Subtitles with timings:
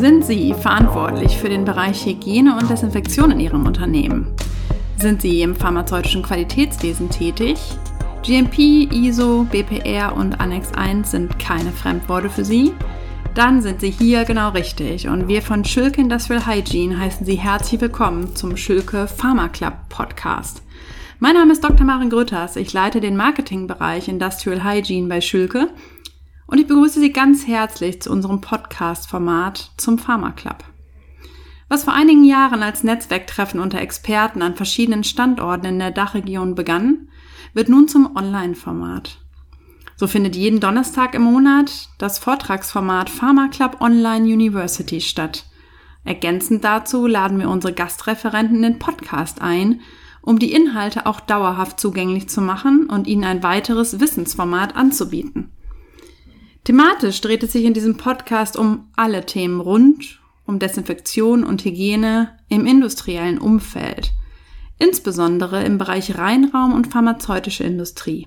[0.00, 4.34] Sind Sie verantwortlich für den Bereich Hygiene und Desinfektion in Ihrem Unternehmen?
[4.96, 7.58] Sind Sie im pharmazeutischen Qualitätswesen tätig?
[8.22, 12.72] GMP, ISO, BPR und Annex 1 sind keine Fremdworte für Sie?
[13.34, 17.82] Dann sind Sie hier genau richtig und wir von Schülke Industrial Hygiene heißen Sie herzlich
[17.82, 20.62] willkommen zum Schülke Pharma Club Podcast.
[21.18, 21.84] Mein Name ist Dr.
[21.84, 22.56] Maren Grütters.
[22.56, 25.68] Ich leite den Marketingbereich Industrial Hygiene bei Schülke
[26.50, 30.64] und ich begrüße Sie ganz herzlich zu unserem Podcast-Format zum Pharma Club.
[31.68, 37.08] Was vor einigen Jahren als Netzwerktreffen unter Experten an verschiedenen Standorten in der Dachregion begann,
[37.54, 39.18] wird nun zum Online-Format.
[39.94, 45.44] So findet jeden Donnerstag im Monat das Vortragsformat Pharma Club Online University statt.
[46.04, 49.82] Ergänzend dazu laden wir unsere Gastreferenten in den Podcast ein,
[50.20, 55.52] um die Inhalte auch dauerhaft zugänglich zu machen und ihnen ein weiteres Wissensformat anzubieten.
[56.64, 62.36] Thematisch dreht es sich in diesem Podcast um alle Themen rund um Desinfektion und Hygiene
[62.48, 64.10] im industriellen Umfeld,
[64.78, 68.26] insbesondere im Bereich Reinraum und pharmazeutische Industrie.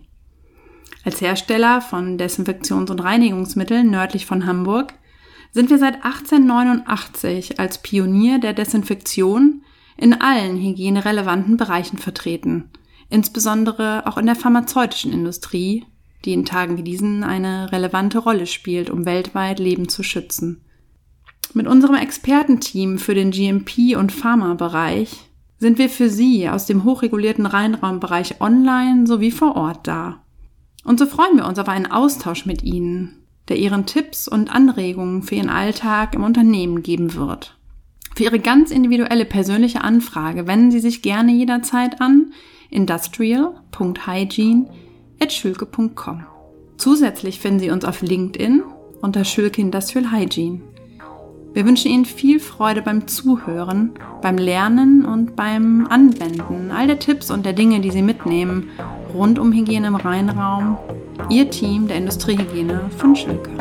[1.04, 4.94] Als Hersteller von Desinfektions- und Reinigungsmitteln nördlich von Hamburg
[5.52, 9.62] sind wir seit 1889 als Pionier der Desinfektion
[9.98, 12.72] in allen hygienerelevanten Bereichen vertreten,
[13.10, 15.86] insbesondere auch in der pharmazeutischen Industrie
[16.26, 20.62] die in Tagen wie diesen eine relevante Rolle spielt, um weltweit Leben zu schützen.
[21.54, 25.30] Mit unserem Expertenteam für den GMP- und Pharma-Bereich
[25.60, 30.24] sind wir für Sie aus dem hochregulierten Reinraumbereich online sowie vor Ort da.
[30.84, 35.22] Und so freuen wir uns auf einen Austausch mit Ihnen, der Ihren Tipps und Anregungen
[35.22, 37.58] für Ihren Alltag im Unternehmen geben wird.
[38.16, 42.32] Für Ihre ganz individuelle persönliche Anfrage wenden Sie sich gerne jederzeit an
[42.70, 44.66] industrial.hygiene
[45.32, 46.26] schülke.com.
[46.78, 48.64] Zusätzlich finden Sie uns auf LinkedIn
[49.02, 50.62] unter Schülke Industrial Hygiene.
[51.54, 53.92] Wir wünschen Ihnen viel Freude beim Zuhören,
[54.22, 58.70] beim Lernen und beim Anwenden all der Tipps und der Dinge, die Sie mitnehmen,
[59.14, 60.78] rund um Hygiene im Reinraum.
[61.30, 63.52] Ihr Team der Industriehygiene von Schülke.